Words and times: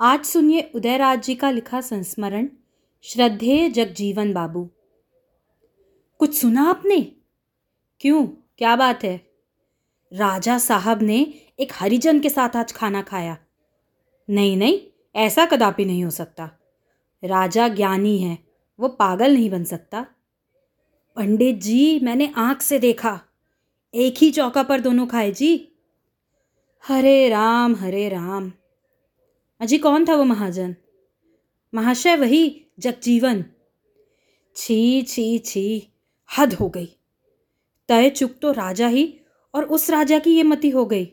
आज 0.00 0.24
सुनिए 0.24 0.70
उदयराज 0.74 1.22
जी 1.22 1.34
का 1.34 1.50
लिखा 1.50 1.80
संस्मरण, 1.80 2.48
श्रद्धेय 3.02 3.68
जगजीवन 3.68 4.32
बाबू। 4.32 4.70
कुछ 6.18 6.40
सुना 6.40 6.62
आपने? 6.62 7.12
क्यों? 8.00 8.26
क्या 8.26 8.76
बात 8.76 9.04
है? 9.04 9.30
राजा 10.12 10.58
साहब 10.58 11.02
ने 11.02 11.34
एक 11.60 11.72
हरिजन 11.74 12.20
के 12.20 12.30
साथ 12.30 12.56
आज 12.56 12.72
खाना 12.72 13.02
खाया। 13.02 13.38
नहीं 14.30 14.56
नहीं, 14.56 14.80
ऐसा 15.16 15.46
कदापि 15.46 15.84
नहीं 15.84 16.04
हो 16.04 16.10
सकता। 16.10 16.50
राजा 17.24 17.68
ज्ञानी 17.68 18.18
है, 18.18 18.38
वो 18.80 18.88
पागल 18.88 19.34
नहीं 19.34 19.50
बन 19.50 19.64
सकता। 19.64 20.06
पंडित 21.16 21.56
जी, 21.56 22.00
मैंने 22.00 22.32
आँख 22.36 22.62
से 22.62 22.78
देखा। 22.78 23.20
एक 23.94 24.14
ही 24.18 24.30
चौका 24.30 24.62
पर 24.62 24.80
दोनों 24.80 25.06
खाए, 25.06 25.30
जी? 25.30 25.72
हरे 26.88 27.28
राम 27.28 27.76
हरे 27.76 28.08
राम। 28.08 28.52
अजी 29.60 29.78
कौन 29.78 30.04
था 30.04 30.14
वो 30.14 30.24
महाजन? 30.24 30.76
महाशय 31.74 32.16
वही 32.16 32.66
जगजीवन। 32.78 33.44
छी 34.56 35.02
छी 35.02 35.38
छी, 35.38 35.88
हद 36.38 36.54
हो 36.54 36.68
गई। 36.68 36.88
तय 37.88 38.10
चुक 38.10 38.34
तो 38.42 38.52
राजा 38.52 38.88
ही 38.88 39.20
और 39.54 39.64
उस 39.64 39.90
राजा 39.90 40.18
की 40.18 40.36
ये 40.36 40.42
मति 40.42 40.70
हो 40.70 40.86
गई। 40.86 41.12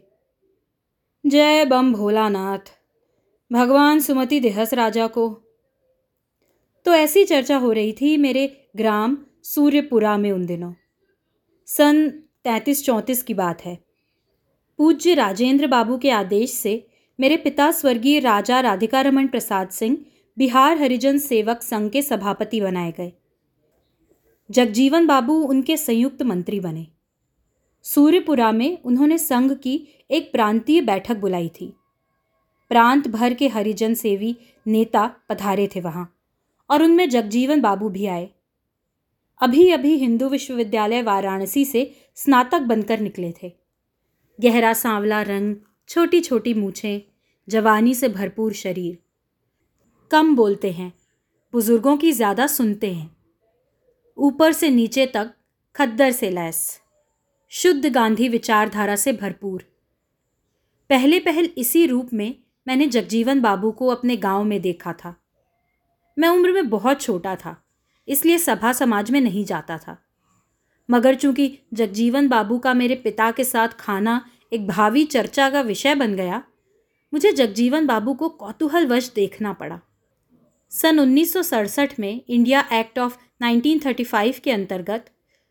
जय 1.25 1.65
बम 1.65 1.93
भोलानाथ, 1.93 2.71
भगवान 3.51 3.99
सुमति 3.99 4.39
देहस 4.39 4.73
राजा 4.73 5.07
को। 5.07 5.29
तो 6.85 6.93
ऐसी 6.93 7.23
चर्चा 7.23 7.57
हो 7.57 7.71
रही 7.71 7.93
थी 7.93 8.17
मेरे 8.17 8.67
ग्राम 8.75 9.17
सूर्यपुरा 9.43 10.17
में 10.17 10.31
उन 10.31 10.45
दिनों। 10.45 10.73
सन 11.65 12.09
तैंतीस 12.43 12.85
चौंतीस 12.85 13.23
की 13.23 13.33
बात 13.33 13.61
है। 13.61 13.83
पूज्य 14.77 15.13
राजेंद्र 15.13 15.67
बाबू 15.67 15.97
के 15.97 16.11
आदेश 16.11 16.51
से 16.51 16.87
मेरे 17.19 17.35
पिता 17.37 17.71
स्वर्गीय 17.71 18.19
राजा 18.19 18.59
राधिका 18.59 19.01
रमन 19.01 19.27
प्रसाद 19.27 19.69
सिंह 19.69 19.97
बिहार 20.37 20.77
हरिजन 20.77 21.17
सेवक 21.17 21.61
संघ 21.61 21.91
के 21.91 22.01
सभापति 22.01 22.61
बनाए 22.61 22.91
गए। 22.91 23.11
जगजीवन 24.49 25.07
बाबू 25.07 25.33
उनके 25.43 25.77
संयुक्त 25.77 26.21
मंत्री 26.21 26.59
बने। 26.59 26.87
सूर्यपुरा 27.85 28.51
में 28.51 28.77
उन्होंने 28.83 29.17
संघ 29.17 29.51
की 29.53 29.75
एक 30.11 30.31
प्रांतीय 30.31 30.81
बैठक 30.81 31.17
बुलाई 31.17 31.49
थी। 31.49 31.73
प्रांत 32.71 33.07
भर 33.07 33.33
के 33.33 33.47
हरिजन 33.47 33.93
सेवी 33.93 34.35
नेता 34.67 35.05
पधारे 35.29 35.67
थे 35.67 35.79
वहाँ 35.79 36.07
और 36.69 36.83
उनमें 36.83 37.09
जगजीवन 37.09 37.61
बाबू 37.61 37.89
भी 37.89 38.05
आए। 38.05 38.29
अभी 39.41 39.69
अभी 39.71 39.95
हिंदू 39.95 40.29
विश्वविद्यालय 40.29 41.01
वाराणसी 41.01 41.65
से 41.65 41.91
स्नातक 42.15 42.61
बनकर 42.61 42.99
निकले 42.99 43.33
थे। 43.43 43.51
गहरा 44.39 44.73
सांवला 44.73 45.21
रंग 45.21 45.55
छोटी 45.93 46.19
छोटी 46.21 46.53
मूछें, 46.53 47.01
जवानी 47.47 47.93
से 47.95 48.07
भरपूर 48.09 48.53
शरीर। 48.53 48.97
कम 50.11 50.35
बोलते 50.35 50.71
हैं, 50.71 50.91
बुज़ुर्गों 51.53 51.95
की 51.97 52.11
ज़्यादा 52.11 52.47
सुनते 52.47 52.91
हैं। 52.93 53.15
ऊपर 54.17 54.53
से 54.53 54.69
नीचे 54.69 55.05
तक, 55.05 55.29
खद्दर 55.75 56.11
से 56.11 56.29
लैस। 56.29 56.81
शुद्ध 57.51 57.85
गांधी 57.85 58.29
विचारधारा 58.29 58.95
से 58.95 59.13
भरपूर। 59.13 59.65
पहले 60.89 61.19
पहल 61.19 61.49
इसी 61.57 61.85
रूप 61.85 62.13
में 62.13 62.35
मैंने 62.67 62.87
जगजीवन 62.87 63.41
बाबू 63.41 63.71
को 63.71 63.87
अपने 63.87 64.17
गाँव 64.17 64.43
में 64.43 64.61
देखा 64.61 64.93
था। 64.93 65.15
मैं 66.17 66.29
उम्र 66.29 66.51
में 66.51 66.69
बहुत 66.69 67.01
छोटा 67.01 67.35
था, 67.35 67.55
इसलिए 68.07 68.37
सभा 68.37 68.73
समाज 68.73 69.11
में 69.11 69.21
नहीं 69.21 69.45
जाता 69.45 69.77
था। 69.77 69.97
मगर 70.89 71.15
चूँकि 71.15 71.57
जगजीवन 71.73 72.27
बाबू 72.27 72.59
का 72.59 72.73
मेरे 72.73 72.95
पिता 72.95 73.31
के 73.31 73.43
साथ 73.43 73.79
खाना 73.79 74.23
एक 74.53 74.67
भावी 74.67 75.03
चर्चा 75.05 75.49
का 75.49 75.61
विषय 75.61 75.95
बन 75.95 76.15
गया, 76.15 76.43
मुझे 77.13 77.31
जगजीवन 77.31 77.85
बाबू 77.85 78.13
को 78.13 78.29
कौतूहलवश 78.29 79.11
देखना 79.15 79.53
पड़ा। 79.53 79.79
सन 80.71 80.99
उन्नीस 80.99 81.33
सौ 81.33 81.41
सड़सठ 81.41 81.99
में 81.99 82.21
इंडिया 82.29 82.63
एक्ट 82.73 82.99
ऑफ़ 82.99 83.17
1935 83.41 84.39
के 84.39 84.51
अंतर्गत 84.51 85.05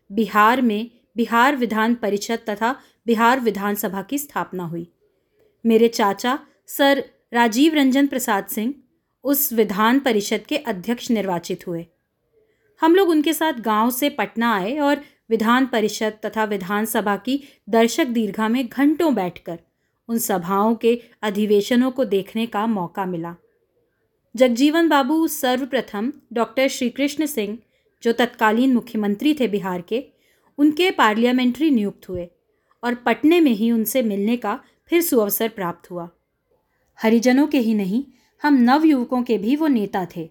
बिहार 0.09 0.61
में 0.61 0.89
बिहार 1.17 1.55
विधान 1.55 1.95
परिषद 1.95 2.39
तथा 2.49 2.75
बिहार 3.07 3.39
विधानसभा 3.39 4.01
की 4.01 4.17
स्थापना 4.17 4.63
हुई। 4.63 4.87
मेरे 5.65 5.87
चाचा 5.87 6.39
सर 6.67 7.03
राजीव 7.33 7.73
रंजन 7.73 8.07
प्रसाद 8.07 8.45
सिंह 8.45 8.73
उस 9.23 9.51
विधान 9.53 9.99
परिषद 9.99 10.45
के 10.45 10.57
अध्यक्ष 10.57 11.11
निर्वाचित 11.11 11.67
हुए। 11.67 11.85
हम 12.81 12.95
लोग 12.95 13.09
उनके 13.09 13.33
साथ 13.33 13.59
गाँव 13.61 13.91
से 13.91 14.09
पटना 14.09 14.53
आए 14.55 14.77
और 14.77 15.01
विधान 15.33 15.65
परिषद 15.65 16.13
तथा 16.25 16.43
विधानसभा 16.43 17.15
की 17.17 17.43
दर्शक 17.69 18.07
दीर्घा 18.07 18.47
में 18.47 18.67
घंटों 18.67 19.13
बैठकर 19.15 19.59
उन 20.09 20.17
सभाओं 20.17 20.75
के 20.75 21.01
अधिवेशनों 21.21 21.91
को 21.91 22.05
देखने 22.05 22.45
का 22.45 22.65
मौका 22.67 23.05
मिला। 23.05 23.35
जगजीवन 24.35 24.89
बाबू 24.89 25.27
सर्वप्रथम 25.27 26.11
डॉक्टर 26.33 26.67
श्री 26.67 26.89
कृष्ण 26.89 27.25
सिंह, 27.25 27.57
जो 28.03 28.11
तत्कालीन 28.11 28.73
मुख्यमंत्री 28.73 29.33
थे 29.33 29.47
बिहार 29.47 29.81
के, 29.81 30.03
उनके 30.57 30.91
पार्लियामेंट्री 30.91 31.69
नियुक्त 31.69 32.09
हुए 32.09 32.27
और 32.83 32.95
पटने 32.95 33.39
में 33.39 33.51
ही 33.51 33.71
उनसे 33.71 34.01
मिलने 34.01 34.37
का 34.37 34.59
फिर 34.87 35.01
सुअवसर 35.01 35.49
प्राप्त 35.49 35.91
हुआ। 35.91 36.09
हरिजनों 36.99 37.47
के 37.47 37.59
ही 37.59 37.73
नहीं, 37.73 38.03
हम 38.43 38.53
नवयुवकों 38.61 39.23
के 39.23 39.37
भी 39.37 39.55
वो 39.55 39.67
नेता 39.67 40.07
थे 40.15 40.29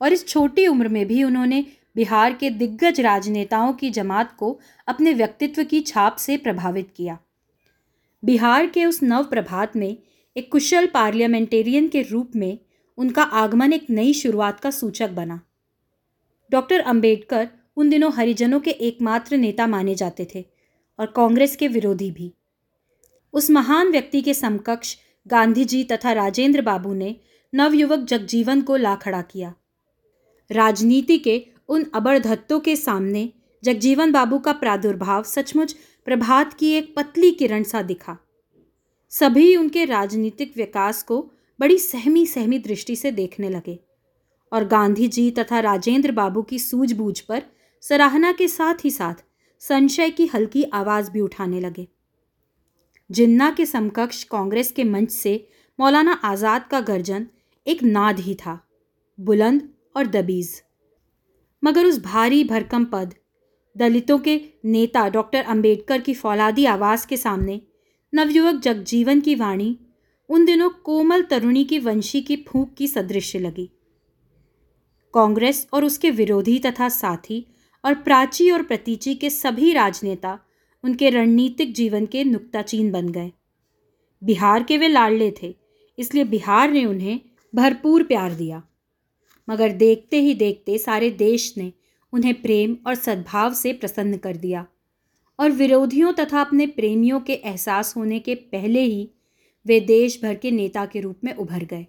और 0.00 0.12
इस 0.12 0.26
छोटी 0.28 0.66
उम्र 0.66 0.88
में 0.88 1.06
भी 1.06 1.22
उन्होंने 1.24 1.64
बिहार 1.96 2.32
के 2.32 2.50
दिग्गज 2.50 3.00
राजनेताओं 3.00 3.72
की 3.72 3.90
जमात 3.90 4.36
को 4.36 4.58
अपने 4.88 5.12
व्यक्तित्व 5.12 5.64
की 5.64 5.80
छाप 5.80 6.16
से 6.16 6.36
प्रभावित 6.36 6.92
किया। 6.96 7.18
बिहार 8.24 8.66
के 8.66 8.84
उस 8.84 9.02
नव 9.02 9.24
प्रभात 9.24 9.76
में 9.76 9.96
एक 10.36 10.52
कुशल 10.52 10.86
पार्लियामेंटेरियन 10.86 11.88
के 11.88 12.02
रूप 12.02 12.30
में 12.36 12.58
उनका 12.98 13.22
आगमन 13.22 13.72
एक 13.72 13.86
नई 13.90 14.12
शुरुआत 14.12 14.60
का 14.60 14.70
सूचक 14.70 15.10
बना। 15.10 15.40
डॉक्टर 16.50 16.80
अंबेडकर 16.80 17.48
उन 17.76 17.90
दिनों 17.90 18.12
हरिजनों 18.12 18.60
के 18.60 18.70
एकमात्र 18.70 19.36
नेता 19.36 19.66
माने 19.66 19.94
जाते 19.94 20.28
थे 20.34 20.44
और 20.98 21.06
कांग्रेस 21.06 21.56
के 21.56 21.68
विरोधी 21.68 22.10
भी। 22.10 22.32
उस 23.32 23.50
महान 23.50 23.90
व्यक्ति 23.90 24.22
के 24.22 24.34
समकक्ष 24.34 24.96
गांधी 25.26 25.64
जी 25.64 25.84
तथा 25.84 26.12
राजेंद्र 26.12 26.62
बाबू 26.62 26.94
ने 26.94 27.16
नवयुवक 27.54 27.98
जगजीवन 27.98 28.62
को 28.62 28.76
ला 28.76 28.94
खड़ा 28.94 29.22
किया। 29.22 29.54
राजनीति 30.50 31.18
के 31.18 31.46
उन 31.68 31.84
अबरधत्तों 31.94 32.58
के 32.60 32.76
सामने 32.76 33.30
जगजीवन 33.62 34.12
बाबू 34.12 34.38
का 34.38 34.52
प्रादुर्भाव 34.52 35.22
सचमुच 35.22 35.72
प्रभात 36.06 36.52
की 36.54 36.72
एक 36.72 36.94
पतली 36.96 37.30
किरण 37.30 37.62
सा 37.62 37.82
दिखा। 37.82 38.16
सभी 39.12 39.54
उनके 39.56 39.84
राजनीतिक 39.84 40.56
विकास 40.56 41.02
को 41.02 41.20
बड़ी 41.60 41.78
सहमी 41.78 42.26
सहमी 42.26 42.58
दृष्टि 42.58 42.96
से 42.96 43.10
देखने 43.12 43.48
लगे 43.48 43.78
और 44.52 44.64
गांधी 44.64 45.08
जी 45.08 45.30
तथा 45.30 45.60
राजेंद्र 45.60 46.12
बाबू 46.12 46.42
की 46.42 46.58
सूझबूझ 46.58 47.20
पर 47.20 47.42
सराहना 47.82 48.32
के 48.32 48.48
साथ 48.48 48.84
ही 48.84 48.90
साथ 48.90 49.22
संशय 49.62 50.10
की 50.10 50.26
हल्की 50.26 50.62
आवाज़ 50.74 51.10
भी 51.10 51.20
उठाने 51.20 51.60
लगे। 51.60 51.86
जिन्ना 53.10 53.50
के 53.50 53.66
समकक्ष 53.66 54.22
कांग्रेस 54.24 54.72
के 54.72 54.84
मंच 54.84 55.10
से 55.10 55.34
मौलाना 55.78 56.12
आज़ाद 56.24 56.66
का 56.70 56.80
गर्जन 56.80 57.26
एक 57.66 57.82
नाद 57.82 58.18
ही 58.18 58.34
था, 58.34 58.58
बुलंद 59.18 59.68
और 59.96 60.06
दबीज़। 60.06 60.54
मगर 61.62 61.86
उस 61.86 62.02
भारी 62.02 62.44
भरकम 62.44 62.84
पद, 62.84 63.14
दलितों 63.76 64.18
के 64.18 64.40
नेता 64.64 65.08
डॉक्टर 65.08 65.42
अंबेडकर 65.42 66.00
की 66.00 66.14
फौलादी 66.14 66.64
आवाज़ 66.64 67.06
के 67.06 67.16
सामने, 67.16 67.60
नवयुवक 68.14 68.54
जगजीवन 68.54 69.20
की 69.20 69.34
वाणी, 69.34 69.76
उन 70.28 70.44
दिनों 70.44 70.68
कोमल 70.84 71.22
तरुणी 71.22 71.64
की 71.64 71.78
वंशी 71.78 72.20
की 72.20 72.36
फूंक 72.48 72.74
की 72.74 72.88
सदृश्य 72.88 73.38
लगी। 73.38 73.70
कांग्रेस 75.14 75.66
और 75.72 75.84
उसके 75.84 76.10
विरोधी 76.10 76.58
तथा 76.58 76.88
साथी 76.88 77.46
और 77.84 77.94
प्राची 77.94 78.50
और 78.50 78.62
प्रतीची 78.62 79.14
के 79.14 79.30
सभी 79.30 79.72
राजनेता 79.72 80.38
उनके 80.84 81.10
रणनीतिक 81.10 81.74
जीवन 81.74 82.06
के 82.06 82.24
नुक्ताचीन 82.24 82.90
बन 82.92 83.08
गए। 83.08 83.32
बिहार 84.22 84.62
के 84.62 84.78
वे 84.78 84.88
लाडले 84.88 85.32
थे, 85.42 85.54
इसलिए 85.98 86.24
बिहार 86.24 86.70
ने 86.70 86.84
उन्हें 86.84 87.20
भरपूर 87.54 88.02
प्यार 88.02 88.34
दिया। 88.34 88.62
मगर 89.48 89.72
देखते 89.72 90.20
ही 90.20 90.34
देखते 90.34 90.78
सारे 90.78 91.10
देश 91.10 91.54
ने 91.58 91.72
उन्हें 92.12 92.34
प्रेम 92.42 92.76
और 92.86 92.94
सद्भाव 92.94 93.54
से 93.54 93.72
प्रसन्न 93.72 94.16
कर 94.16 94.36
दिया। 94.36 94.66
और 95.38 95.50
विरोधियों 95.50 96.12
तथा 96.12 96.40
अपने 96.40 96.66
प्रेमियों 96.66 97.20
के 97.20 97.32
एहसास 97.32 97.96
होने 97.96 98.18
के 98.18 98.34
पहले 98.34 98.80
ही 98.80 99.10
वे 99.66 99.80
देश 99.80 100.20
भर 100.22 100.34
के 100.34 100.50
नेता 100.50 100.86
के 100.86 101.00
रूप 101.00 101.20
में 101.24 101.34
उभर 101.34 101.64
गए। 101.64 101.86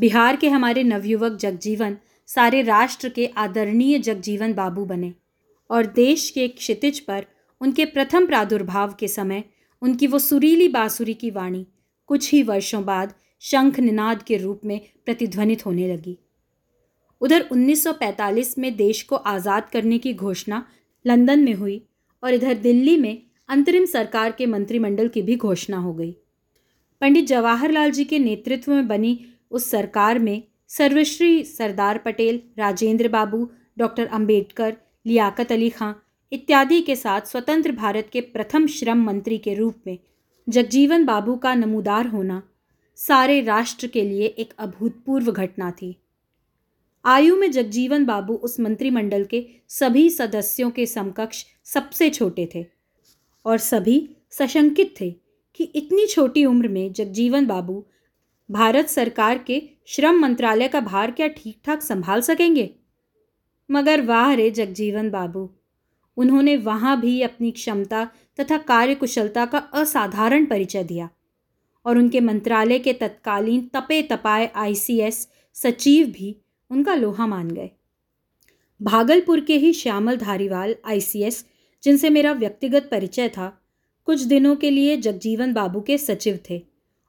बिहार 0.00 0.36
के 0.36 0.48
हमारे 0.48 0.82
नवयुवक 0.82 1.32
जगजीवन 1.32 1.96
सारे 2.26 2.62
राष्ट्र 2.62 3.08
के 3.08 3.26
आदरणीय 3.26 3.98
जगजीवन 3.98 4.52
बाबू 4.54 4.84
बने 4.84 5.12
और 5.70 5.86
देश 5.86 6.30
के 6.30 6.48
क्षितिज 6.48 7.00
पर 7.00 7.26
उनके 7.60 7.84
प्रथम 7.84 8.26
प्रादुर्भाव 8.26 8.94
के 9.00 9.08
समय 9.08 9.44
उनकी 9.82 10.06
वो 10.06 10.18
सुरीली 10.18 10.68
बांसुरी 10.68 11.14
की 11.14 11.30
वाणी 11.30 11.66
कुछ 12.06 12.32
ही 12.32 12.42
वर्षों 12.42 12.84
बाद 12.84 13.14
शंख 13.40 13.80
निनाद 13.80 14.22
के 14.22 14.36
रूप 14.36 14.60
में 14.64 14.80
प्रतिध्वनित 15.04 15.66
होने 15.66 15.92
लगी। 15.94 16.18
उधर 17.20 17.44
1945 17.52 18.56
में 18.58 18.74
देश 18.76 19.02
को 19.02 19.16
आज़ाद 19.16 19.68
करने 19.72 19.98
की 19.98 20.12
घोषणा 20.14 20.64
लंदन 21.04 21.40
में 21.40 21.54
हुई 21.54 21.80
और 22.22 22.34
इधर 22.34 22.54
दिल्ली 22.54 22.96
में 22.96 23.22
अंतरिम 23.48 23.84
सरकार 23.84 24.32
के 24.32 24.46
मंत्रिमंडल 24.46 25.08
की 25.08 25.22
भी 25.22 25.36
घोषणा 25.36 25.78
हो 25.78 25.92
गई। 25.94 26.10
पंडित 27.02 27.26
जवाहरलाल 27.26 27.90
जी 27.90 28.04
के 28.04 28.18
नेतृत्व 28.18 28.72
में 28.72 28.88
बनी 28.88 29.18
उस 29.50 29.70
सरकार 29.70 30.18
में 30.18 30.42
सर्वश्री 30.68 31.44
सरदार 31.44 31.98
पटेल, 31.98 32.40
राजेंद्र 32.58 33.08
बाबू, 33.08 33.48
डॉक्टर 33.78 34.06
अंबेडकर, 34.06 34.76
लियाकत 35.06 35.52
अली 35.52 35.70
खां 35.70 35.92
इत्यादि 36.32 36.80
के 36.80 36.96
साथ 36.96 37.20
स्वतंत्र 37.20 37.72
भारत 37.72 38.08
के 38.12 38.20
प्रथम 38.20 38.66
श्रम 38.66 39.04
मंत्री 39.04 39.38
के 39.38 39.54
रूप 39.54 39.74
में 39.86 39.98
जगजीवन 40.48 41.04
बाबू 41.04 41.36
का 41.36 41.54
नमूदार 41.54 42.06
होना 42.06 42.42
सारे 42.98 43.40
राष्ट्र 43.40 43.86
के 43.86 44.02
लिए 44.02 44.26
एक 44.38 44.52
अभूतपूर्व 44.58 45.30
घटना 45.32 45.70
थी। 45.70 45.96
आयु 47.06 47.36
में 47.36 47.50
जगजीवन 47.50 48.04
बाबू 48.04 48.34
उस 48.34 48.60
मंत्रिमंडल 48.60 49.24
के 49.24 49.46
सभी 49.68 50.10
सदस्यों 50.10 50.70
के 50.70 50.86
समकक्ष 50.86 51.44
सबसे 51.64 52.10
छोटे 52.10 52.48
थे 52.54 52.66
और 53.44 53.58
सभी 53.58 54.16
सशंकित 54.30 54.94
थे 55.00 55.10
कि 55.54 55.64
इतनी 55.64 56.06
छोटी 56.06 56.44
उम्र 56.44 56.68
में 56.68 56.92
जगजीवन 56.92 57.46
बाबू 57.46 57.84
भारत 58.50 58.88
सरकार 58.88 59.38
के 59.38 59.62
श्रम 59.86 60.18
मंत्रालय 60.20 60.68
का 60.68 60.80
भार 60.80 61.10
क्या 61.10 61.28
ठीक 61.28 61.60
ठाक 61.64 61.82
संभाल 61.82 62.20
सकेंगे? 62.20 62.70
मगर 63.70 64.00
वाह 64.00 64.34
रे 64.34 64.50
जगजीवन 64.50 65.10
बाबू, 65.10 65.50
उन्होंने 66.16 66.56
वहाँ 66.56 67.00
भी 67.00 67.22
अपनी 67.22 67.50
क्षमता 67.50 68.04
तथा 68.40 68.58
कार्यकुशलता 68.58 69.44
का 69.46 69.58
असाधारण 69.58 70.44
परिचय 70.44 70.84
दिया 70.84 71.08
और 71.86 71.98
उनके 71.98 72.20
मंत्रालय 72.20 72.78
के 72.78 72.92
तत्कालीन 72.92 73.70
तपे 73.74 74.02
तपाए 74.02 74.50
आईसीएस 74.56 75.28
सचिव 75.54 76.06
भी 76.06 76.36
उनका 76.70 76.94
लोहा 76.94 77.26
मान 77.26 77.50
गए। 77.50 77.70
भागलपुर 78.80 79.40
के 79.40 79.56
ही 79.56 79.72
श्यामल 79.72 80.16
धारीवाल 80.16 80.74
आईसीएस 80.84 81.44
जिनसे 81.82 82.10
मेरा 82.10 82.32
व्यक्तिगत 82.32 82.88
परिचय 82.90 83.28
था, 83.28 83.52
कुछ 84.04 84.20
दिनों 84.20 84.54
के 84.56 84.70
लिए 84.70 84.96
जगजीवन 84.96 85.52
बाबू 85.52 85.80
के 85.80 85.98
सचिव 85.98 86.38
थे 86.50 86.62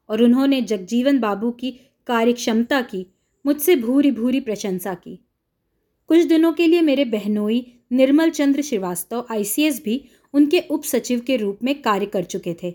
और 0.09 0.21
उन्होंने 0.24 0.62
जगजीवन 0.62 1.19
बाबू 1.19 1.51
की 1.51 1.71
कार्यक्षमता 2.07 2.81
की, 2.81 3.06
मुझसे 3.45 3.75
भूरी 3.75 4.12
भूरी 4.12 4.39
प्रशंसा 4.39 4.94
की। 4.94 5.19
कुछ 6.10 6.25
दिनों 6.25 6.53
के 6.53 6.68
लिए 6.68 6.81
मेरे 6.81 7.06
बहनोई 7.06 7.65
निर्मल 7.92 8.30
चंद्र 8.30 8.62
श्रीवास्तव 8.62 9.25
आईसीएस 9.31 9.83
भी 9.83 10.03
उनके 10.33 10.60
उप 10.60 10.83
सचिव 10.83 11.19
के 11.19 11.38
रूप 11.38 11.60
में 11.63 11.81
कार्य 11.81 12.06
कर 12.06 12.24
चुके 12.24 12.56
थे 12.63 12.74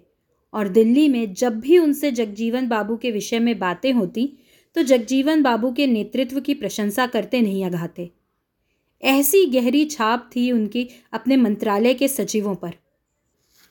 और 0.52 0.68
दिल्ली 0.68 1.08
में 1.08 1.32
जब 1.34 1.58
भी 1.60 1.78
उनसे 1.78 2.10
जगजीवन 2.10 2.68
बाबू 2.68 2.96
के 2.96 3.10
विषय 3.10 3.38
में 3.38 3.58
बातें 3.58 3.92
होती 3.92 4.32
तो 4.74 4.82
जगजीवन 4.82 5.42
बाबू 5.42 5.72
के 5.72 5.86
नेतृत्व 5.86 6.40
की 6.40 6.54
प्रशंसा 6.54 7.06
करते 7.06 7.40
नहीं 7.40 7.64
अघाते। 7.64 8.10
ऐसी 9.02 9.46
गहरी 9.46 9.84
छाप 9.84 10.30
थी 10.36 10.50
उनकी 10.52 10.88
अपने 11.12 11.36
मंत्रालय 11.36 11.94
के 11.94 12.08
सचिवों 12.08 12.54
पर। 12.54 12.74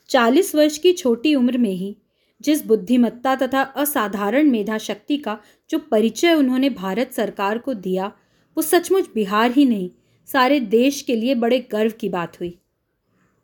चालीस 0.09 0.55
वर्ष 0.55 0.77
की 0.77 0.93
छोटी 0.93 1.35
उम्र 1.35 1.57
में 1.57 1.71
ही 1.71 1.97
जिस 2.41 2.65
बुद्धिमत्ता 2.65 3.35
तथा 3.35 3.61
असाधारण 3.61 4.49
मेधा 4.49 4.77
शक्ति 4.77 5.17
का 5.17 5.37
जो 5.69 5.79
परिचय 5.79 6.33
उन्होंने 6.33 6.69
भारत 6.69 7.11
सरकार 7.11 7.57
को 7.57 7.73
दिया, 7.73 8.11
वो 8.57 8.61
सचमुच 8.61 9.09
बिहार 9.15 9.51
ही 9.51 9.65
नहीं, 9.65 9.89
सारे 10.25 10.59
देश 10.59 11.01
के 11.01 11.15
लिए 11.15 11.35
बड़े 11.35 11.59
गर्व 11.71 11.91
की 11.99 12.09
बात 12.09 12.39
हुई। 12.39 12.57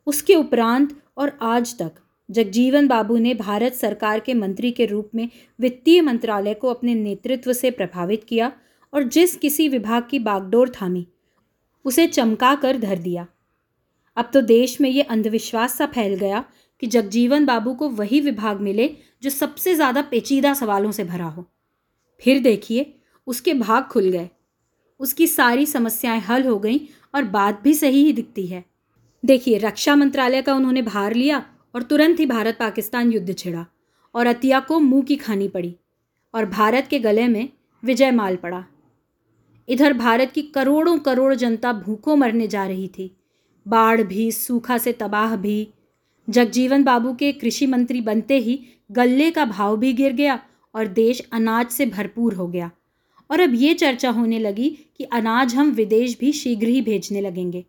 उसके 0.06 0.34
उपरांत 0.34 1.02
और 1.16 1.38
आज 1.42 1.78
तक 1.78 1.92
जगजीवन 2.28 2.88
बाबू 2.88 3.16
ने 3.16 3.34
भारत 3.34 3.74
सरकार 3.74 4.20
के 4.20 4.34
मंत्री 4.34 4.70
के 4.70 4.86
रूप 4.86 5.10
में 5.14 5.28
वित्तीय 5.58 6.00
मंत्रालय 6.00 6.54
को 6.54 6.68
अपने 6.68 6.94
नेतृत्व 6.94 7.52
से 7.52 7.70
प्रभावित 7.70 8.24
किया 8.24 8.52
और 8.92 9.02
जिस 9.02 9.36
किसी 9.36 9.68
विभाग 9.68 10.06
की 10.10 10.18
बागडोर 10.18 10.72
थामी, 10.72 11.06
उसे 11.84 12.06
चमका 12.06 12.54
कर 12.54 12.78
धर 12.78 12.98
दिया। 12.98 13.26
अब 14.16 14.30
तो 14.34 14.40
देश 14.40 14.80
में 14.80 14.88
ये 14.90 15.02
अंधविश्वास 15.02 15.76
सा 15.78 15.86
फैल 15.86 16.14
गया 16.14 16.44
कि 16.82 16.86
जगजीवन 16.86 17.44
बाबू 17.46 17.74
को 17.74 17.88
वही 17.88 18.20
विभाग 18.20 18.60
मिले 18.60 18.90
जो 19.22 19.30
सबसे 19.30 19.74
ज़्यादा 19.74 20.02
पेचीदा 20.02 20.54
सवालों 20.54 20.90
से 20.92 21.04
भरा 21.04 21.26
हो। 21.26 21.44
फिर 22.22 22.42
देखिए, 22.42 22.94
उसके 23.26 23.54
भाग 23.54 23.84
खुल 23.84 24.08
गए। 24.10 24.28
उसकी 25.00 25.26
सारी 25.26 25.66
समस्याएँ 25.66 26.20
हल 26.20 26.46
हो 26.46 26.58
गईं 26.58 26.78
और 27.14 27.24
बात 27.24 27.60
भी 27.62 27.74
सही 27.74 28.04
ही 28.04 28.12
दिखती 28.12 28.46
है। 28.46 28.64
देखिए, 29.24 29.58
रक्षा 29.58 29.94
मंत्रालय 29.96 30.42
का 30.42 30.54
उन्होंने 30.54 30.82
भार 30.82 31.14
लिया 31.14 31.44
और 31.78 31.84
तुरंत 31.84 32.20
ही 32.20 32.26
भारत 32.26 32.56
पाकिस्तान 32.58 33.12
युद्ध 33.12 33.38
छिड़ा 33.38 33.66
और 34.14 34.26
अतिया 34.26 34.60
को 34.60 34.78
मुँह 34.80 35.02
की 35.02 35.16
खानी 35.16 35.48
पड़ी 35.48 35.76
और 36.34 36.46
भारत 36.46 36.86
के 36.90 36.98
गले 36.98 37.28
में 37.28 37.48
विजय 37.84 38.10
माल 38.10 38.36
पड़ा। 38.36 38.64
इधर 39.68 39.92
भारत 39.92 40.30
की 40.30 40.42
करोड़ों 40.42 40.98
करोड़ 40.98 41.34
जनता 41.34 41.72
भूखों 41.72 42.16
मरने 42.16 42.46
जा 42.46 42.66
रही 42.66 42.88
थी। 42.88 43.16
बाढ़ 43.68 44.02
भी, 44.02 44.32
सूखा 44.32 44.78
से 44.78 44.92
तबाह 44.92 45.36
भी। 45.36 45.68
जगजीवन 46.30 46.84
बाबू 46.84 47.14
के 47.14 47.32
कृषि 47.32 47.66
मंत्री 47.66 48.00
बनते 48.00 48.38
ही 48.38 48.66
गल्ले 48.92 49.30
का 49.30 49.44
भाव 49.44 49.76
भी 49.76 49.92
गिर 49.92 50.12
गया 50.12 50.40
और 50.74 50.86
देश 50.86 51.28
अनाज 51.32 51.66
से 51.66 51.86
भरपूर 51.86 52.34
हो 52.34 52.48
गया। 52.48 52.70
और 53.30 53.40
अब 53.40 53.54
ये 53.54 53.74
चर्चा 53.74 54.10
होने 54.10 54.38
लगी 54.38 54.70
कि 54.96 55.04
अनाज 55.04 55.54
हम 55.54 55.70
विदेश 55.70 56.18
भी 56.18 56.32
शीघ्र 56.32 56.66
ही 56.66 56.82
भेजने 56.82 57.20
लगेंगे। 57.20 57.64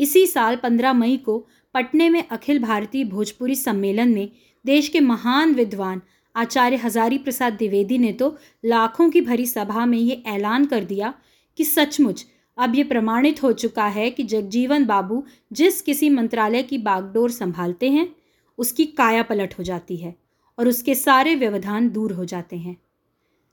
इसी 0.00 0.26
साल 0.26 0.56
पंद्रह 0.56 0.92
मई 0.92 1.16
को 1.16 1.46
पटने 1.76 2.10
में 2.10 2.28
अखिल 2.28 2.58
भारतीय 2.58 3.04
भोजपुरी 3.04 3.56
सम्मेलन 3.56 4.08
में 4.08 4.30
देश 4.66 4.88
के 4.88 5.00
महान 5.00 5.54
विद्वान 5.54 6.02
आचार्य 6.36 6.76
हजारी 6.76 7.18
प्रसाद 7.18 7.52
द्विवेदी 7.52 7.98
ने 7.98 8.12
तो 8.12 8.38
लाखों 8.64 9.10
की 9.10 9.20
भरी 9.20 9.46
सभा 9.46 9.86
में 9.86 9.98
ये 9.98 10.22
ऐलान 10.26 10.66
कर 10.66 10.84
दिया 10.84 11.14
कि 11.56 11.64
सचमुच 11.64 12.26
अब 12.58 12.74
ये 12.74 12.84
प्रमाणित 12.84 13.42
हो 13.42 13.52
चुका 13.52 13.86
है 13.86 14.10
कि 14.10 14.22
जगजीवन 14.22 14.86
बाबू 14.86 15.24
जिस 15.52 15.82
किसी 15.82 16.10
मंत्रालय 16.10 16.62
की 16.62 16.78
बागडोर 16.78 17.30
संभालते 17.30 17.90
हैं, 17.90 18.16
उसकी 18.58 18.84
काया 18.84 19.22
पलट 19.22 19.58
हो 19.58 19.64
जाती 19.64 19.96
है 19.96 20.16
और 20.58 20.68
उसके 20.68 20.94
सारे 20.94 21.34
व्यवधान 21.34 21.90
दूर 21.90 22.12
हो 22.12 22.24
जाते 22.24 22.56
हैं। 22.56 22.76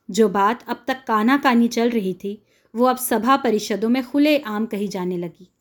जो 0.10 0.30
बात 0.30 0.64
अब 0.68 0.86
तक 0.88 1.04
काना 1.08 1.38
कानी 1.38 1.68
चल 1.68 1.90
रही 1.90 2.14
थी, 2.14 2.44
वो 2.76 2.86
अब 2.86 2.97
सभा 2.97 3.38
परिषदों 3.38 3.90
में 3.90 4.04
खुले 4.04 4.38
आम 4.38 4.66
कही 4.66 4.88
जाने 4.88 5.18
लगी। 5.18 5.53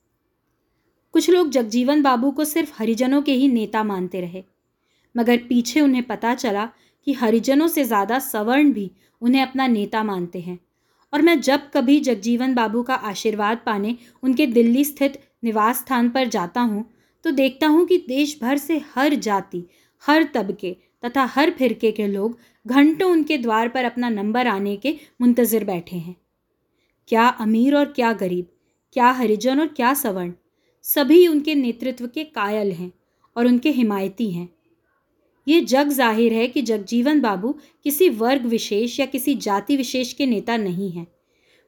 कुछ 1.15 1.29
लोग 1.31 1.51
जगजीवन 1.51 2.03
बाबू 2.03 2.31
को 2.31 2.45
सिर्फ़ 2.47 2.73
हरिजनों 2.77 3.23
के 3.23 3.33
ही 3.33 3.49
नेता 3.49 3.83
मानते 3.85 4.21
रहे। 4.21 4.43
मगर 5.15 5.37
पीछे 5.49 5.81
उन्हें 5.81 6.03
पता 6.05 6.35
चला 6.35 6.69
कि 7.07 7.13
हरिजनों 7.15 7.69
से 7.69 7.85
ज़्यादा 7.85 8.19
सवर्ण 8.21 8.73
भी 8.73 8.91
उन्हें 9.23 9.43
अपना 9.43 9.67
नेता 9.69 10.03
मानते 10.05 10.41
हैं। 10.41 10.59
और 11.13 11.23
मैं 11.23 11.41
जब 11.41 11.71
कभी 11.71 11.99
जगजीवन 12.01 12.55
बाबू 12.55 12.83
का 12.83 12.95
आशीर्वाद 12.95 13.61
पाने 13.67 13.97
उनके 14.23 14.47
दिल्ली 14.49 14.85
स्थित 14.85 15.21
निवास 15.45 15.79
स्थान 15.79 16.09
पर 16.11 16.29
जाता 16.29 16.61
हूँ 16.63 16.85
तो 17.25 17.31
देखता 17.33 17.67
हूँ 17.67 17.85
कि 17.87 17.99
देश 17.99 18.39
भर 18.43 18.59
से 18.59 18.79
हर 18.95 19.15
जाति, 19.17 19.65
हर 20.05 20.25
तबके 20.35 20.77
तथा 21.05 21.25
हर 21.27 21.51
फिरके 21.51 21.91
के 21.93 22.07
लोग 22.07 22.39
घंटों 22.67 23.11
उनके 23.11 23.39
द्वार 23.39 23.69
पर 23.69 23.85
अपना 23.85 24.09
नंबर 24.11 24.47
आने 24.47 24.77
के 24.77 24.95
मुंतज़र 25.21 25.65
बैठे 25.65 25.97
हैं। 25.97 26.17
क्या 27.09 27.27
अमीर 27.41 27.75
और 27.75 27.93
क्या 27.93 28.13
गरीब, 28.15 28.47
क्या 28.97 29.11
हरिजन 29.11 29.61
और 29.61 29.67
क्या 29.69 29.93
सवर्ण 29.95 30.33
सभी 30.85 31.27
उनके 31.29 31.55
नेतृत्व 31.55 32.07
के 32.07 32.25
कायल 32.25 32.73
हैं 32.73 32.93
और 33.37 33.47
उनके 33.47 33.71
हिमायती 33.71 34.31
हैं। 34.31 34.49
ये 35.47 35.61
जग 35.61 35.89
ज़ाहिर 35.89 36.33
है 36.33 36.47
कि 36.47 36.63
जगजीवन 36.63 37.21
बाबू 37.21 37.55
किसी 37.85 38.09
वर्ग 38.09 38.47
विशेष 38.47 38.99
या 39.01 39.07
किसी 39.07 39.35
जाति 39.35 39.77
विशेष 39.77 40.13
के 40.13 40.27
नेता 40.27 40.57
नहीं 40.57 40.91
हैं। 40.91 41.07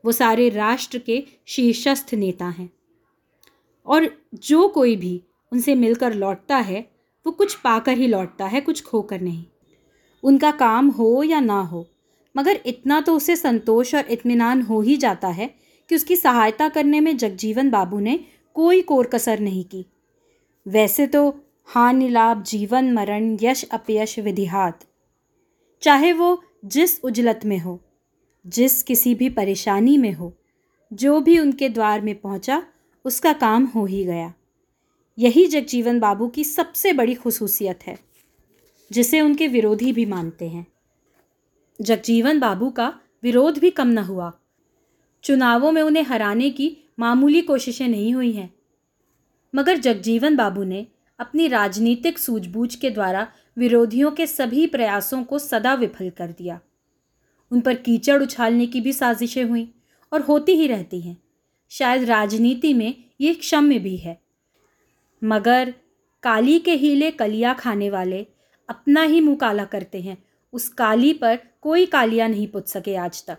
वो 0.05 0.13
सारे 0.13 0.49
राष्ट्र 0.49 0.99
के 0.99 1.23
शीर्षस्थ 1.47 2.15
नेता 2.15 2.49
हैं। 2.49 2.71
और 3.87 4.11
जो 4.35 4.69
कोई 4.69 4.97
भी 4.97 5.21
उनसे 5.53 5.75
मिलकर 5.75 6.15
लौटता 6.15 6.57
है, 6.57 6.87
वो 7.27 7.33
कुछ 7.33 7.55
पाकर 7.55 7.99
ही 7.99 8.07
लौटता 8.07 8.47
है, 8.47 8.61
कुछ 8.61 8.83
खोकर 8.83 9.21
नहीं। 9.21 9.45
उनका 10.23 10.51
काम 10.51 10.89
हो 10.89 11.23
या 11.23 11.41
ना 11.41 11.61
हो, 11.61 11.87
मगर 12.35 12.61
इतना 12.67 13.01
तो 13.01 13.17
उसे 13.17 13.37
संतोष 13.37 13.95
और 13.95 14.11
इत्मीनान 14.11 14.63
हो 14.63 14.81
ही 14.81 14.97
जाता 14.97 15.29
है 15.29 15.55
कि 15.91 15.95
उसकी 15.95 16.17
सहायता 16.17 16.69
करने 16.69 17.01
में 17.01 17.17
जगजीवन 17.17 17.71
बाबू 17.71 17.99
ने 18.01 18.19
कोई 18.55 18.83
कोर 18.83 19.07
कसर 19.07 19.41
नहीं 19.41 19.65
की। 19.65 19.87
वैसे 20.69 21.07
तो 21.07 21.41
हानि 21.65 22.09
लाभ 22.09 22.43
जीवन, 22.43 22.93
मरण, 22.93 23.37
यश, 23.43 23.65
अपयश, 23.65 24.19
विधिहात। 24.19 24.85
चाहे 25.83 26.13
वो 26.13 26.43
जिस 26.65 27.01
उजलत 27.05 27.41
में 27.45 27.59
हो, 27.59 27.81
जिस 28.47 28.83
किसी 28.83 29.15
भी 29.15 29.29
परेशानी 29.29 29.99
में 29.99 30.13
हो, 30.13 30.37
जो 30.93 31.21
भी 31.21 31.39
उनके 31.39 31.69
द्वार 31.69 32.01
में 32.01 32.21
पहुँचा, 32.21 32.67
उसका 33.05 33.33
काम 33.33 33.65
हो 33.65 33.87
ही 33.87 34.05
गया। 34.05 34.35
यही 35.19 35.47
जगजीवन 35.47 36.01
बाबू 36.01 36.29
की 36.29 36.45
सबसे 36.45 36.93
बड़ी 36.93 37.15
खसूसियत 37.15 37.87
है, 37.87 37.99
जिसे 38.93 39.21
उनके 39.21 39.49
विरोधी 39.49 39.93
भी 39.93 40.07
मानते 40.07 40.49
हैं। 40.49 40.67
जगजीवन 41.81 42.41
बाबू 42.41 42.71
का 42.71 43.01
विरोध 43.23 43.59
भी 43.59 43.71
कम 43.71 43.89
न 43.89 43.99
हुआ। 43.99 44.33
चुनावों 45.23 45.73
में 45.73 45.83
उन्हें 45.83 46.03
हराने 46.03 46.51
की 46.51 46.77
मामूली 46.99 47.43
कोशिशें 47.43 47.89
नहीं 47.89 48.15
हुई 48.15 48.33
हैं। 48.33 48.55
मगर 49.55 49.77
जगजीवन 49.77 50.37
बाबू 50.37 50.63
ने 50.63 50.87
अपनी 51.19 51.49
राजनीतिक 51.49 52.19
सूझबूझ 52.19 52.75
के 52.75 52.91
द्वारा 52.91 53.33
विरोधियों 53.59 54.11
के 54.11 54.27
सभी 54.27 54.67
प्रयासों 54.67 55.25
को 55.25 55.39
सदा 55.39 55.75
विफल 55.75 56.11
कर 56.11 56.31
दिया। 56.31 56.61
उन 57.51 57.61
पर 57.61 57.75
कीचड़ 57.75 58.23
उछालने 58.23 58.67
की 58.67 58.81
भी 58.81 58.93
साजिशें 58.93 59.45
हुई 59.45 59.75
और 60.13 60.21
होती 60.21 60.53
ही 60.53 60.67
रहती 60.67 61.01
हैं। 61.01 61.23
शायद 61.69 62.05
राजनीति 62.05 62.75
में 62.75 63.05
ये 63.21 63.35
क्षम्य 63.35 63.79
भी 63.79 63.97
है। 63.97 64.23
मगर 65.25 65.75
काली 66.23 66.59
के 66.59 66.75
हीले 66.75 67.11
कलिया 67.11 67.55
खाने 67.55 67.91
वाले 67.91 68.27
अपना 68.69 69.03
ही 69.03 69.21
मुँह 69.21 69.37
काला 69.37 69.65
करते 69.65 70.01
हैं। 70.01 70.25
उस 70.53 70.69
काली 70.69 71.13
पर 71.13 71.39
कोई 71.61 71.87
कालिया 71.87 72.29
नहीं 72.29 72.47
पुत 72.47 72.69
सके 72.69 72.97
आज 72.97 73.27
तक। 73.27 73.39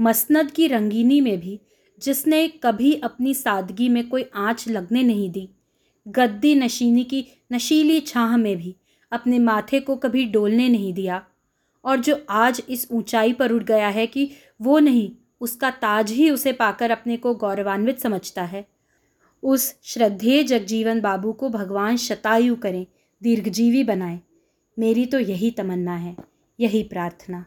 मसनद 0.00 0.50
की 0.50 0.66
रंगीनी 0.66 1.20
में 1.20 1.40
भी 1.40 1.60
जिसने 2.02 2.48
कभी 2.48 2.94
अपनी 2.94 3.34
सादगी 3.34 3.88
में 3.88 4.08
कोई 4.08 4.24
आँच 4.34 4.68
लगने 4.68 5.02
नहीं 5.02 5.30
दी। 5.30 5.50
गद्दी 6.08 6.54
नशीनी 6.54 7.04
की, 7.04 7.26
नशीली 7.52 8.00
छाह 8.00 8.36
में 8.36 8.56
भी 8.56 8.76
अपने 9.12 9.38
माथे 9.38 9.80
को 9.80 9.96
कभी 9.96 10.24
डोलने 10.24 10.68
नहीं 10.68 10.94
दिया। 10.94 11.26
और 11.84 11.96
जो 11.96 12.26
आज 12.30 12.62
इस 12.68 12.88
ऊंचाई 12.90 13.32
पर 13.32 13.52
उठ 13.52 13.62
गया 13.62 13.88
है 13.88 14.06
कि 14.06 14.30
वो 14.60 14.78
नहीं, 14.78 15.12
उसका 15.40 15.70
ताज 15.70 16.10
ही 16.10 16.30
उसे 16.30 16.52
पाकर 16.52 16.90
अपने 16.90 17.16
को 17.16 17.34
गौरवान्वित 17.34 17.98
समझता 17.98 18.42
है। 18.42 18.66
उस 19.42 19.74
श्रद्धेय 19.82 20.42
जगजीवन 20.42 21.00
बाबू 21.00 21.32
को 21.32 21.48
भगवान 21.48 21.96
शतायु 21.96 22.56
करें, 22.56 22.86
दीर्घजीवी 23.22 23.84
बनाए। 23.84 24.20
मेरी 24.78 25.06
तो 25.06 25.18
यही 25.18 25.50
तमन्ना 25.50 25.96
है, 25.96 26.16
यही 26.60 26.82
प्रार्थना। 26.82 27.46